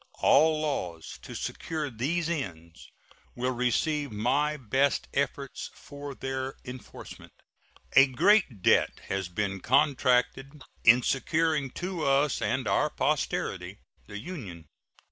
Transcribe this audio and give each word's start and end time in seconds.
All 0.23 0.59
laws 0.59 1.19
to 1.21 1.35
secure 1.35 1.91
these 1.91 2.27
ends 2.27 2.89
will 3.35 3.51
receive 3.51 4.11
my 4.11 4.57
best 4.57 5.07
efforts 5.13 5.69
for 5.75 6.15
their 6.15 6.55
enforcement. 6.65 7.33
A 7.95 8.07
great 8.07 8.63
debt 8.63 9.01
has 9.09 9.29
been 9.29 9.59
contracted 9.61 10.63
in 10.83 11.03
securing 11.03 11.69
to 11.85 12.03
us 12.03 12.41
and 12.41 12.67
our 12.67 12.89
posterity 12.89 13.77
the 14.07 14.17
Union. 14.17 14.65